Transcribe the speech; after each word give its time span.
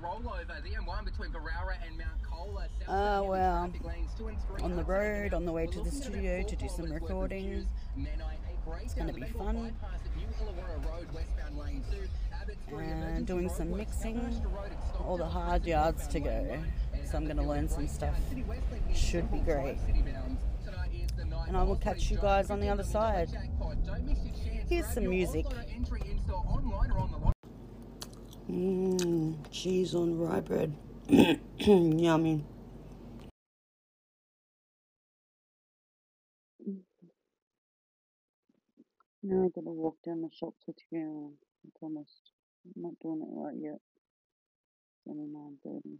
rollover. 0.00 0.62
The 0.62 0.70
M1 0.70 1.04
between 1.04 1.30
Berowra 1.30 1.76
and 1.86 1.96
Mount 1.98 2.22
Colah. 2.22 2.68
Ah, 2.88 3.22
well, 3.22 3.72
on 4.62 4.76
the 4.76 4.84
road, 4.84 5.34
on 5.34 5.44
the 5.44 5.52
way 5.52 5.66
to 5.66 5.80
the 5.82 5.90
studio 5.90 6.42
to 6.42 6.56
do 6.56 6.68
some 6.68 6.90
recording. 6.90 7.66
It's 8.82 8.94
going 8.94 9.08
to 9.08 9.14
be 9.14 9.26
fun. 9.26 9.72
And 12.72 13.26
doing 13.26 13.48
some 13.48 13.76
mixing. 13.76 14.42
All 15.04 15.16
the 15.16 15.26
hard 15.26 15.64
yards 15.64 16.06
to 16.08 16.20
go. 16.20 16.58
So 17.04 17.16
I'm 17.16 17.24
going 17.24 17.36
to 17.36 17.42
learn 17.42 17.68
some 17.68 17.88
stuff. 17.88 18.14
Should 18.94 19.30
be 19.30 19.38
great. 19.38 19.78
And 21.48 21.56
I 21.56 21.62
will 21.62 21.76
catch 21.76 22.10
you 22.10 22.16
guys 22.16 22.50
on 22.50 22.60
the 22.60 22.68
other 22.68 22.84
side. 22.84 23.28
Here's 24.68 24.86
some 24.86 25.08
music. 25.08 25.46
Mmm, 28.48 29.36
cheese 29.50 29.94
on 29.94 30.18
rye 30.18 30.40
bread. 30.40 30.74
Yummy. 31.58 32.44
Now 39.22 39.44
I've 39.44 39.52
got 39.52 39.64
to 39.64 39.70
walk 39.70 39.96
down 40.04 40.22
the 40.22 40.30
shop 40.34 40.54
to 40.64 40.72
town. 40.92 41.32
I 41.66 41.68
promised. 41.78 42.30
I'm 42.74 42.82
not 42.82 42.92
doing 43.02 43.20
it 43.20 43.28
right 43.30 43.54
yet. 43.60 43.80
It's 44.96 45.08
only 45.08 45.28
9.30. 45.66 45.98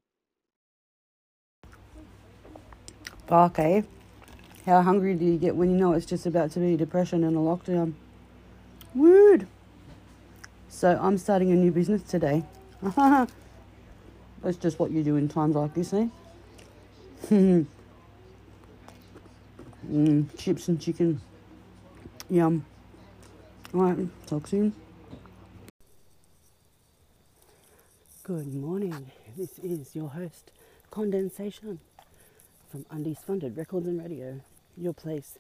Fuck, 3.27 3.59
eh? 3.59 3.83
How 4.67 4.83
hungry 4.83 5.15
do 5.15 5.25
you 5.25 5.39
get 5.39 5.55
when 5.57 5.71
you 5.71 5.77
know 5.77 5.93
it's 5.93 6.07
just 6.07 6.27
about 6.27 6.51
to 6.53 6.61
be 6.61 6.77
depression 6.77 7.25
and 7.25 7.37
a 7.37 7.41
lockdown? 7.41 7.95
Word! 8.95 9.47
So 10.69 10.99
I'm 11.01 11.19
starting 11.19 11.53
a 11.53 11.57
new 11.57 11.71
business 11.71 12.03
today. 12.03 12.45
That's 12.97 14.57
just 14.59 14.79
what 14.79 14.91
you 14.91 15.03
do 15.03 15.17
in 15.17 15.29
times 15.29 15.55
like 15.55 15.75
this, 15.75 15.93
eh? 15.93 16.07
mm, 17.31 17.67
chips 20.39 20.69
and 20.69 20.81
chicken. 20.81 21.21
Yum. 22.31 22.65
Alright, 23.75 24.09
talk 24.27 24.47
soon. 24.47 24.73
Good 28.23 28.55
morning. 28.55 29.11
This 29.37 29.59
is 29.59 29.95
your 29.95 30.09
host, 30.09 30.51
Condensation, 30.91 31.81
from 32.71 32.87
Undies 32.91 33.19
Funded 33.19 33.59
Records 33.59 33.89
and 33.89 34.01
Radio. 34.03 34.41
Your 34.79 34.95
place, 34.95 35.37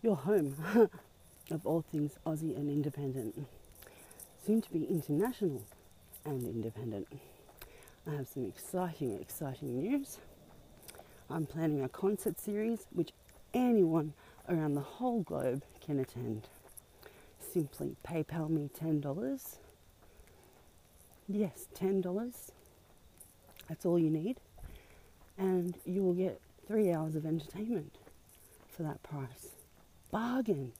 your 0.00 0.14
home 0.14 0.54
of 1.50 1.66
all 1.66 1.84
things 1.90 2.12
Aussie 2.24 2.56
and 2.56 2.70
independent. 2.70 3.46
Soon 4.46 4.62
to 4.62 4.70
be 4.70 4.84
international 4.84 5.62
and 6.26 6.44
independent. 6.44 7.06
I 8.06 8.16
have 8.16 8.28
some 8.28 8.46
exciting, 8.46 9.18
exciting 9.20 9.78
news. 9.78 10.18
I'm 11.30 11.46
planning 11.46 11.82
a 11.82 11.88
concert 11.88 12.38
series 12.38 12.86
which 12.92 13.10
anyone 13.54 14.12
around 14.48 14.74
the 14.74 14.80
whole 14.80 15.22
globe 15.22 15.62
can 15.84 15.98
attend 16.00 16.48
simply 17.52 17.96
PayPal 18.06 18.48
me 18.50 18.70
$10. 18.78 19.56
Yes, 21.28 21.66
$10. 21.74 22.32
That's 23.68 23.86
all 23.86 23.98
you 23.98 24.10
need. 24.10 24.36
And 25.38 25.74
you 25.84 26.02
will 26.02 26.14
get 26.14 26.40
three 26.66 26.92
hours 26.92 27.14
of 27.14 27.24
entertainment 27.24 27.96
for 28.68 28.82
that 28.82 29.02
price. 29.02 29.48
Bargain. 30.10 30.72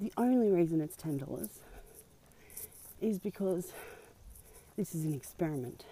The 0.00 0.12
only 0.16 0.50
reason 0.50 0.80
it's 0.80 0.96
$10 0.96 1.48
is 3.00 3.18
because 3.18 3.72
this 4.76 4.94
is 4.94 5.04
an 5.04 5.14
experiment. 5.14 5.84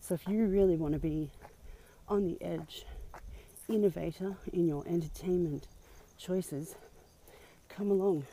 So 0.00 0.14
if 0.14 0.28
you 0.28 0.46
really 0.46 0.76
want 0.76 0.92
to 0.92 1.00
be 1.00 1.30
on 2.08 2.24
the 2.24 2.40
edge, 2.42 2.84
innovator 3.68 4.36
in 4.52 4.68
your 4.68 4.86
entertainment 4.86 5.66
choices, 6.18 6.74
come 7.68 7.90
along 7.90 8.26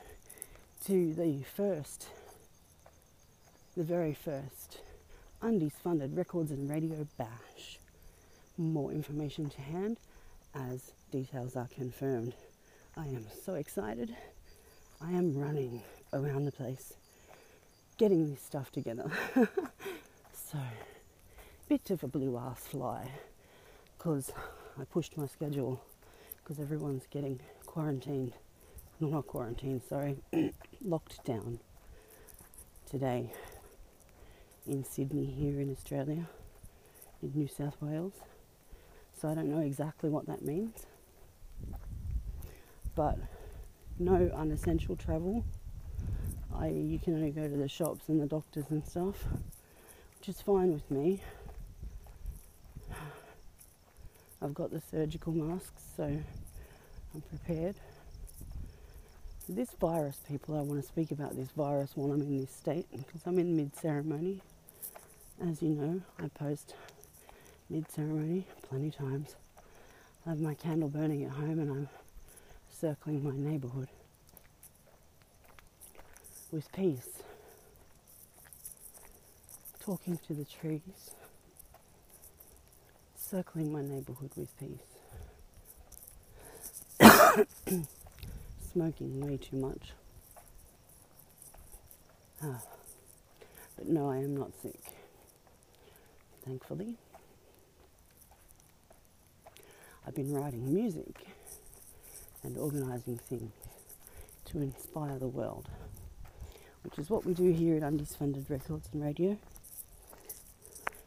to 0.85 1.13
the 1.13 1.43
first, 1.55 2.07
the 3.77 3.83
very 3.83 4.13
first 4.13 4.81
Undies 5.41 5.73
funded 5.83 6.15
Records 6.15 6.51
and 6.51 6.69
Radio 6.69 7.07
Bash. 7.17 7.79
More 8.57 8.91
information 8.91 9.49
to 9.49 9.61
hand 9.61 9.97
as 10.53 10.91
details 11.11 11.55
are 11.55 11.67
confirmed. 11.73 12.33
I 12.95 13.07
am 13.07 13.25
so 13.43 13.55
excited. 13.55 14.15
I 15.01 15.11
am 15.11 15.37
running 15.37 15.81
around 16.13 16.45
the 16.45 16.51
place 16.51 16.93
getting 18.03 18.29
this 18.29 18.41
stuff 18.41 18.69
together. 18.69 19.09
so, 20.33 20.57
bit 21.69 21.89
of 21.89 22.03
a 22.03 22.07
blue 22.07 22.37
ass 22.37 22.59
fly 22.59 23.09
because 23.97 24.33
I 24.77 24.83
pushed 24.83 25.17
my 25.17 25.25
schedule 25.25 25.81
because 26.35 26.59
everyone's 26.59 27.07
getting 27.09 27.39
quarantined 27.65 28.33
no, 28.99 29.07
not 29.07 29.27
quarantined, 29.27 29.83
sorry, 29.87 30.17
locked 30.83 31.23
down 31.23 31.61
today 32.91 33.31
in 34.67 34.83
Sydney, 34.83 35.25
here 35.25 35.61
in 35.61 35.71
Australia, 35.71 36.27
in 37.21 37.31
New 37.33 37.47
South 37.47 37.77
Wales. 37.79 38.15
So 39.17 39.29
I 39.29 39.33
don't 39.33 39.49
know 39.49 39.61
exactly 39.61 40.09
what 40.09 40.27
that 40.27 40.43
means, 40.43 40.87
but 42.95 43.17
no 43.97 44.29
unessential 44.35 44.97
travel. 44.97 45.45
I 46.63 46.69
you 46.69 46.97
can 46.97 47.15
only 47.15 47.31
go 47.31 47.45
to 47.45 47.57
the 47.57 47.67
shops 47.67 48.07
and 48.07 48.21
the 48.21 48.25
doctors 48.25 48.63
and 48.69 48.85
stuff, 48.85 49.25
which 50.17 50.29
is 50.29 50.39
fine 50.39 50.71
with 50.71 50.89
me. 50.89 51.21
I've 54.41 54.53
got 54.53 54.71
the 54.71 54.81
surgical 54.89 55.33
masks, 55.33 55.83
so 55.97 56.03
I'm 56.03 57.21
prepared. 57.21 57.75
This 59.49 59.71
virus, 59.71 60.21
people, 60.25 60.57
I 60.57 60.61
want 60.61 60.81
to 60.81 60.87
speak 60.87 61.11
about 61.11 61.35
this 61.35 61.49
virus 61.49 61.91
while 61.95 62.13
I'm 62.13 62.21
in 62.21 62.39
this 62.39 62.51
state 62.51 62.87
because 62.91 63.23
I'm 63.25 63.39
in 63.39 63.57
mid 63.57 63.75
ceremony. 63.75 64.41
As 65.45 65.61
you 65.61 65.71
know, 65.71 66.01
I 66.17 66.29
post 66.29 66.75
mid 67.69 67.91
ceremony 67.91 68.47
plenty 68.69 68.87
of 68.87 68.95
times. 68.95 69.35
I 70.25 70.29
have 70.29 70.39
my 70.39 70.53
candle 70.53 70.87
burning 70.87 71.25
at 71.25 71.31
home 71.31 71.59
and 71.59 71.69
I'm 71.69 71.89
circling 72.69 73.21
my 73.21 73.35
neighbourhood 73.35 73.89
with 76.53 76.71
peace, 76.71 77.23
talking 79.83 80.19
to 80.27 80.35
the 80.35 80.45
trees, 80.45 81.11
circling 83.17 83.73
my 83.73 83.81
neighbourhood 83.81 84.29
with 84.35 84.49
peace. 84.59 84.77
smoking 88.71 89.19
way 89.25 89.37
too 89.37 89.57
much. 89.57 89.93
Ah. 92.43 92.61
But 93.75 93.87
no, 93.87 94.11
I 94.11 94.17
am 94.17 94.37
not 94.37 94.51
sick. 94.61 94.79
Thankfully. 96.45 96.95
I've 100.05 100.13
been 100.13 100.31
writing 100.31 100.71
music 100.71 101.25
and 102.43 102.57
organising 102.57 103.17
things 103.17 103.51
to 104.45 104.59
inspire 104.59 105.17
the 105.17 105.27
world, 105.27 105.67
which 106.83 106.99
is 106.99 107.09
what 107.09 107.25
we 107.25 107.33
do 107.33 107.51
here 107.51 107.77
at 107.77 107.83
Undies 107.83 108.15
Funded 108.15 108.49
Records 108.49 108.89
and 108.93 109.03
Radio. 109.03 109.37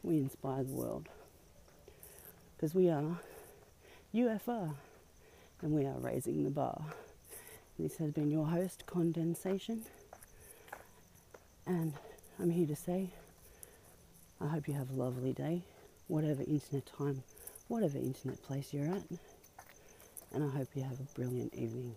We 0.03 0.17
inspire 0.17 0.63
the 0.63 0.73
world 0.73 1.07
because 2.55 2.73
we 2.73 2.89
are 2.89 3.19
UFR 4.13 4.73
and 5.61 5.71
we 5.71 5.85
are 5.85 5.99
raising 5.99 6.43
the 6.43 6.49
bar. 6.49 6.81
This 7.77 7.97
has 7.97 8.11
been 8.11 8.31
your 8.31 8.47
host, 8.47 8.85
Condensation. 8.87 9.83
And 11.67 11.93
I'm 12.39 12.49
here 12.49 12.67
to 12.67 12.75
say, 12.75 13.09
I 14.41 14.47
hope 14.47 14.67
you 14.67 14.73
have 14.73 14.89
a 14.89 14.93
lovely 14.93 15.33
day, 15.33 15.61
whatever 16.07 16.41
internet 16.41 16.85
time, 16.97 17.21
whatever 17.67 17.97
internet 17.97 18.41
place 18.41 18.73
you're 18.73 18.87
at. 18.87 19.03
And 20.33 20.43
I 20.43 20.49
hope 20.57 20.69
you 20.75 20.83
have 20.83 20.99
a 20.99 21.15
brilliant 21.15 21.53
evening. 21.53 21.95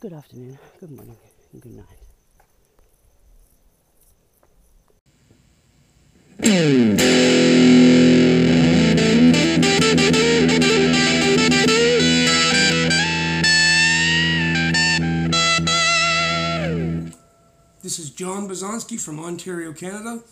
Good 0.00 0.12
afternoon, 0.12 0.58
good 0.80 0.90
morning, 0.90 1.16
and 1.52 1.62
good 1.62 1.74
night. 1.74 2.07
This 6.48 6.56
is 17.98 18.10
John 18.10 18.48
Bazonsky 18.48 18.98
from 18.98 19.20
Ontario, 19.20 19.74
Canada, 19.74 20.22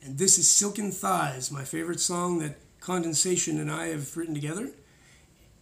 and 0.00 0.16
this 0.16 0.38
is 0.38 0.48
Silken 0.48 0.92
Thighs, 0.92 1.50
my 1.50 1.64
favorite 1.64 1.98
song 1.98 2.38
that 2.38 2.56
Condensation 2.78 3.58
and 3.58 3.68
I 3.68 3.88
have 3.88 4.16
written 4.16 4.34
together. 4.34 4.70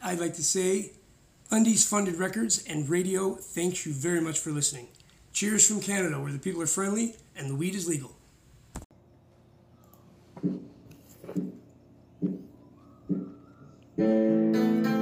I'd 0.03 0.21
like 0.21 0.35
to 0.35 0.45
say, 0.45 0.93
Undies 1.51 1.89
Funded 1.89 2.17
Records 2.17 2.63
and 2.69 2.87
Radio, 2.87 3.37
thanks 3.37 3.87
you 3.87 3.95
very 3.95 4.21
much 4.21 4.39
for 4.39 4.51
listening. 4.51 4.89
Cheers 5.33 5.67
from 5.67 5.81
Canada, 5.81 6.21
where 6.21 6.33
the 6.33 6.39
people 6.39 6.61
are 6.61 6.67
friendly 6.67 7.17
and 7.35 7.49
the 7.49 7.55
weed 7.55 7.75
is 7.75 7.89
legal. 7.89 8.15
Música 13.99 15.02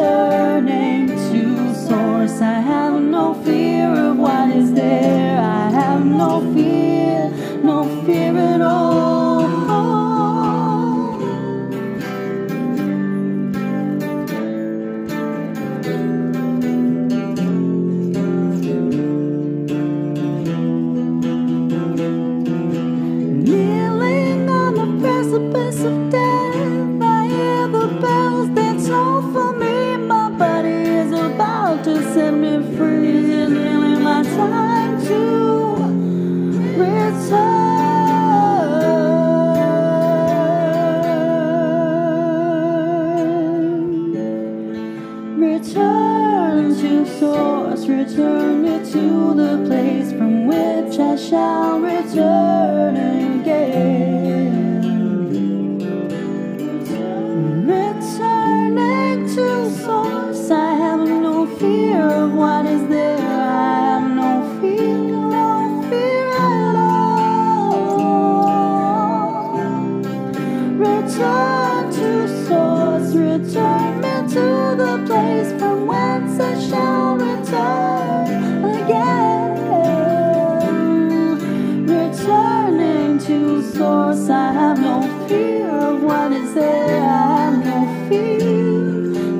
returning 0.00 1.08
to 1.08 1.74
source. 1.74 2.40
I 2.40 2.60
have 2.60 3.00
no 3.02 3.34
fear 3.44 3.88
of 3.88 4.09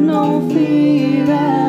no 0.01 0.41
fear. 0.49 1.60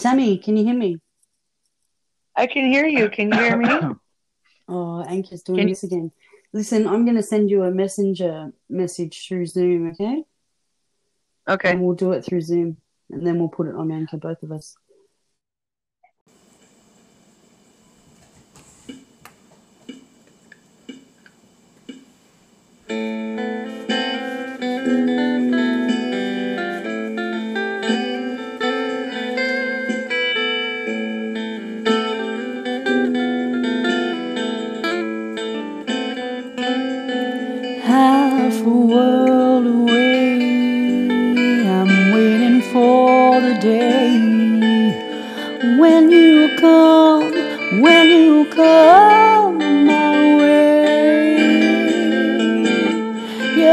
Sammy, 0.00 0.38
can 0.38 0.56
you 0.56 0.64
hear 0.64 0.74
me? 0.74 0.98
I 2.34 2.46
can 2.46 2.64
hear 2.66 2.86
you. 2.86 3.08
Can 3.08 3.30
you 3.30 3.38
hear 3.38 3.56
me? 3.56 3.68
oh, 4.68 5.04
anxious 5.06 5.42
doing 5.42 5.58
can 5.58 5.68
this 5.68 5.82
you- 5.84 5.88
again. 5.88 6.12
Listen, 6.52 6.86
I'm 6.86 7.04
going 7.04 7.16
to 7.16 7.22
send 7.22 7.50
you 7.50 7.64
a 7.64 7.70
messenger 7.70 8.52
message 8.68 9.26
through 9.28 9.46
Zoom, 9.46 9.90
okay? 9.90 10.24
Okay. 11.48 11.70
And 11.70 11.82
we'll 11.82 11.96
do 11.96 12.12
it 12.12 12.24
through 12.24 12.40
Zoom 12.40 12.78
and 13.10 13.26
then 13.26 13.38
we'll 13.38 13.48
put 13.48 13.68
it 13.68 13.74
on 13.74 13.90
Anchor, 13.90 14.16
both 14.16 14.42
of 14.42 14.52
us. 14.52 14.76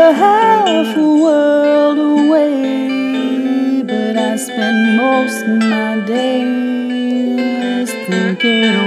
a 0.05 0.13
half 0.13 0.95
a 0.95 0.99
world 1.01 1.97
away, 1.97 3.81
but 3.81 4.15
I 4.15 4.35
spend 4.35 4.97
most 4.97 5.41
of 5.41 5.57
my 5.57 5.95
days 6.05 7.89
thinking 8.05 8.84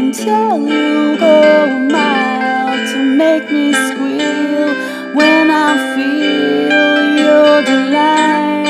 can 0.00 0.12
tell 0.12 0.58
you 0.58 1.18
go 1.18 1.64
a 1.64 1.78
mile 1.92 2.74
to 2.90 2.98
make 3.04 3.50
me 3.50 3.70
squeal 3.88 4.68
when 5.14 5.50
I 5.50 5.70
feel 5.94 7.16
your 7.22 7.62
delight. 7.70 8.64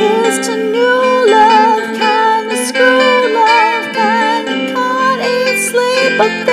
Here's 0.00 0.38
to 0.48 0.54
new 0.76 1.30
love, 1.30 1.96
kind 1.96 2.50
of 2.50 2.58
screw 2.66 3.34
love, 3.40 3.84
kind 3.94 4.48
of 4.48 4.58
can't 4.74 5.20
eat, 5.32 5.58
sleep, 5.70 6.18
or 6.18 6.51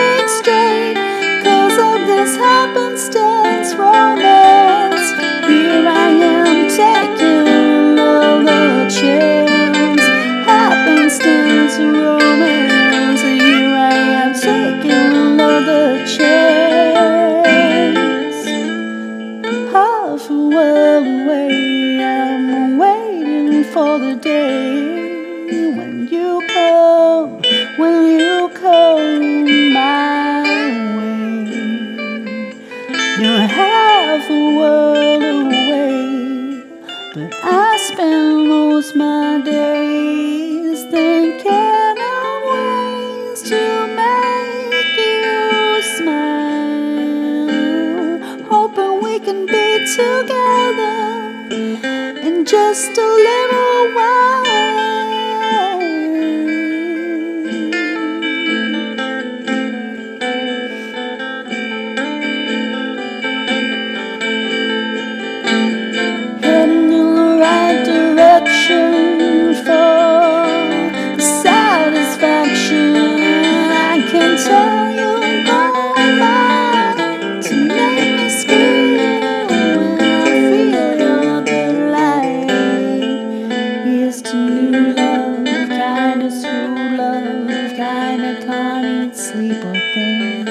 kind 88.09 88.25
of 88.25 88.43
can't 88.43 88.85
eat, 88.85 89.15
sleep 89.15 89.63
or 89.63 89.73
think. 89.93 90.45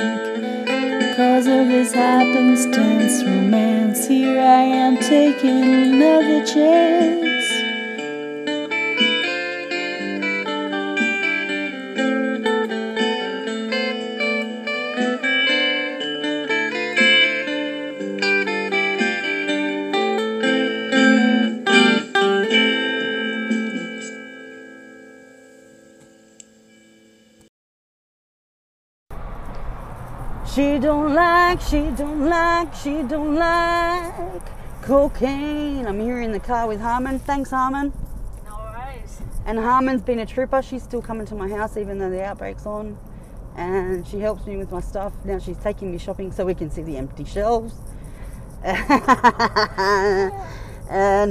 Because 1.01 1.47
of 1.49 1.67
this 1.67 1.93
happenstance 1.93 3.25
romance, 3.25 4.07
here 4.07 4.41
I 4.41 4.63
am 4.63 4.97
taking 4.97 5.65
another 5.65 6.45
chance. 6.47 7.18
She 30.55 30.79
don't 30.79 31.15
like, 31.15 31.61
she 31.61 31.91
don't 31.91 32.27
like, 32.27 32.75
she 32.75 33.03
don't 33.03 33.37
like 33.37 34.83
cocaine. 34.83 35.87
I'm 35.87 36.01
here 36.01 36.23
in 36.23 36.33
the 36.33 36.41
car 36.41 36.67
with 36.67 36.81
Harmon. 36.81 37.19
Thanks, 37.19 37.51
Harmon. 37.51 37.93
No 38.47 38.57
worries. 38.57 39.21
And 39.45 39.59
Harmon's 39.59 40.01
been 40.01 40.21
a 40.21 40.27
trooper. 40.27 40.63
She's 40.63 40.83
still 40.83 41.03
coming 41.03 41.27
to 41.27 41.35
my 41.35 41.51
house 41.51 41.77
even 41.77 41.99
though 41.99 42.09
the 42.09 42.25
outbreak's 42.25 42.65
on. 42.65 42.97
And 43.57 44.09
she 44.09 44.21
helps 44.21 44.47
me 44.47 44.57
with 44.57 44.73
my 44.73 44.81
stuff. 44.81 45.13
Now 45.23 45.39
she's 45.39 45.59
taking 45.59 45.93
me 45.93 45.99
shopping 45.99 46.33
so 46.33 46.47
we 46.47 46.55
can 46.55 46.71
see 46.71 46.83
the 46.83 46.97
empty 46.97 47.25
shelves. 47.25 47.75
and 48.65 48.73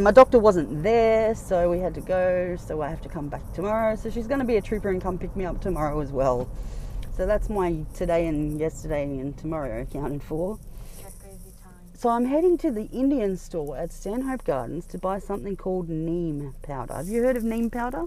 my 0.03 0.11
doctor 0.11 0.37
wasn't 0.37 0.83
there, 0.83 1.33
so 1.33 1.71
we 1.71 1.79
had 1.79 1.95
to 1.95 2.01
go. 2.01 2.55
So 2.59 2.83
I 2.83 2.89
have 2.89 3.01
to 3.01 3.09
come 3.09 3.29
back 3.29 3.51
tomorrow. 3.53 3.95
So 3.95 4.11
she's 4.11 4.27
going 4.27 4.41
to 4.41 4.45
be 4.45 4.57
a 4.57 4.61
trooper 4.61 4.89
and 4.89 5.01
come 5.01 5.17
pick 5.17 5.35
me 5.35 5.45
up 5.45 5.59
tomorrow 5.59 6.01
as 6.01 6.11
well. 6.11 6.47
So 7.17 7.25
that's 7.25 7.49
my 7.49 7.83
today 7.95 8.27
and 8.27 8.59
yesterday 8.59 9.03
and 9.03 9.35
tomorrow 9.35 9.81
accounted 9.81 10.21
for. 10.21 10.59
So 11.95 12.09
I'm 12.09 12.25
heading 12.25 12.59
to 12.59 12.69
the 12.69 12.83
Indian 12.93 13.37
store 13.37 13.75
at 13.75 13.91
Stanhope 13.91 14.43
Gardens 14.43 14.85
to 14.87 14.99
buy 14.99 15.17
something 15.17 15.55
called 15.55 15.89
neem 15.89 16.53
powder. 16.61 16.93
Have 16.93 17.07
you 17.07 17.23
heard 17.23 17.35
of 17.35 17.43
neem 17.43 17.71
powder? 17.71 18.03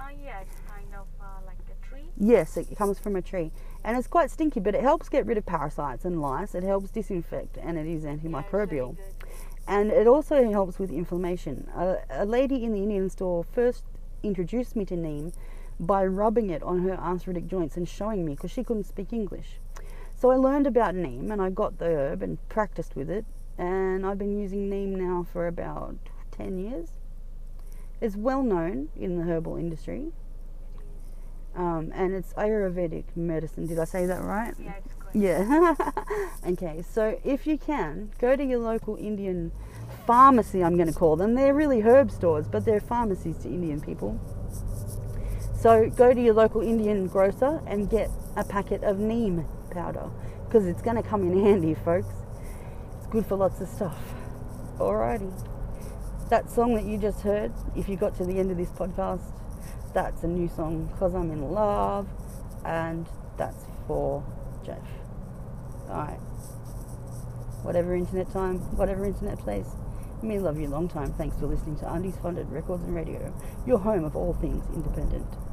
Uh, 0.00 0.04
yeah, 0.24 0.40
it's 0.40 0.54
kind 0.66 0.86
of 0.94 1.06
uh, 1.20 1.44
like 1.44 1.58
a 1.70 1.86
tree. 1.86 2.06
Yes, 2.16 2.56
it 2.56 2.74
comes 2.78 2.98
from 2.98 3.14
a 3.14 3.20
tree. 3.20 3.52
And 3.84 3.98
it's 3.98 4.06
quite 4.06 4.30
stinky, 4.30 4.60
but 4.60 4.74
it 4.74 4.80
helps 4.80 5.10
get 5.10 5.26
rid 5.26 5.36
of 5.36 5.44
parasites 5.44 6.06
and 6.06 6.22
lice. 6.22 6.54
It 6.54 6.62
helps 6.64 6.90
disinfect 6.90 7.58
and 7.62 7.76
it 7.76 7.86
is 7.86 8.04
Yeah, 8.04 8.16
antimicrobial. 8.16 8.96
good. 8.96 9.28
and 9.68 9.90
it 9.90 10.06
also 10.06 10.50
helps 10.50 10.78
with 10.78 10.90
inflammation. 10.90 11.68
A, 11.76 11.98
a 12.08 12.24
lady 12.24 12.64
in 12.64 12.72
the 12.72 12.82
Indian 12.82 13.10
store 13.10 13.44
first 13.44 13.84
introduced 14.22 14.76
me 14.76 14.86
to 14.86 14.96
neem 14.96 15.32
by 15.78 16.04
rubbing 16.04 16.50
it 16.50 16.62
on 16.62 16.82
her 16.82 16.98
arthritic 16.98 17.46
joints 17.46 17.76
and 17.76 17.88
showing 17.88 18.24
me 18.24 18.34
because 18.34 18.50
she 18.50 18.64
couldn't 18.64 18.84
speak 18.84 19.12
English. 19.12 19.58
So 20.16 20.30
I 20.30 20.36
learned 20.36 20.66
about 20.66 20.94
neem 20.94 21.30
and 21.30 21.42
I 21.42 21.50
got 21.50 21.78
the 21.78 21.86
herb 21.86 22.22
and 22.22 22.38
practiced 22.48 22.96
with 22.96 23.10
it. 23.10 23.24
And 23.58 24.06
I've 24.06 24.18
been 24.18 24.38
using 24.38 24.68
neem 24.70 24.94
now 24.94 25.26
for 25.30 25.46
about 25.46 25.96
10 26.30 26.58
years. 26.58 26.88
It's 28.00 28.16
well 28.16 28.42
known 28.42 28.88
in 28.96 29.18
the 29.18 29.24
herbal 29.24 29.56
industry. 29.56 30.12
Um, 31.54 31.90
and 31.94 32.14
it's 32.14 32.34
Ayurvedic 32.34 33.04
medicine. 33.16 33.66
Did 33.66 33.78
I 33.78 33.84
say 33.84 34.04
that 34.06 34.22
right? 34.22 34.54
Yeah. 34.58 34.74
Yeah. 35.14 35.74
okay, 36.46 36.82
so 36.82 37.18
if 37.24 37.46
you 37.46 37.56
can, 37.56 38.10
go 38.18 38.36
to 38.36 38.44
your 38.44 38.58
local 38.58 38.96
Indian 38.96 39.52
pharmacy, 40.06 40.62
I'm 40.62 40.76
going 40.76 40.92
to 40.92 40.98
call 40.98 41.16
them. 41.16 41.34
They're 41.34 41.54
really 41.54 41.80
herb 41.80 42.10
stores, 42.10 42.46
but 42.46 42.66
they're 42.66 42.80
pharmacies 42.80 43.38
to 43.38 43.48
Indian 43.48 43.80
people. 43.80 44.20
So 45.60 45.88
go 45.88 46.12
to 46.12 46.20
your 46.20 46.34
local 46.34 46.60
Indian 46.60 47.06
grocer 47.06 47.62
and 47.66 47.88
get 47.88 48.10
a 48.36 48.44
packet 48.44 48.84
of 48.84 48.98
neem 48.98 49.46
powder 49.70 50.10
because 50.44 50.66
it's 50.66 50.82
going 50.82 50.96
to 50.96 51.02
come 51.02 51.22
in 51.22 51.44
handy, 51.44 51.74
folks. 51.74 52.14
It's 52.98 53.06
good 53.06 53.26
for 53.26 53.36
lots 53.36 53.60
of 53.60 53.68
stuff. 53.68 53.98
Alrighty. 54.78 55.32
That 56.28 56.50
song 56.50 56.74
that 56.74 56.84
you 56.84 56.98
just 56.98 57.20
heard, 57.22 57.52
if 57.74 57.88
you 57.88 57.96
got 57.96 58.16
to 58.16 58.24
the 58.24 58.38
end 58.38 58.50
of 58.50 58.56
this 58.58 58.68
podcast, 58.70 59.22
that's 59.94 60.22
a 60.24 60.26
new 60.26 60.48
song 60.48 60.86
because 60.92 61.14
I'm 61.14 61.30
in 61.30 61.50
love 61.50 62.06
and 62.64 63.06
that's 63.38 63.64
for 63.86 64.22
Jeff. 64.64 64.82
Alright. 65.88 66.20
Whatever 67.62 67.94
internet 67.94 68.30
time, 68.30 68.58
whatever 68.76 69.06
internet 69.06 69.38
place. 69.38 69.68
Me 70.22 70.38
love 70.38 70.58
you 70.58 70.68
long 70.68 70.88
time. 70.88 71.12
Thanks 71.14 71.38
for 71.38 71.46
listening 71.46 71.78
to 71.78 71.92
Undies 71.92 72.16
Funded 72.22 72.50
Records 72.50 72.84
and 72.84 72.94
Radio, 72.94 73.32
your 73.66 73.78
home 73.78 74.04
of 74.04 74.16
all 74.16 74.34
things 74.34 74.64
independent. 74.74 75.45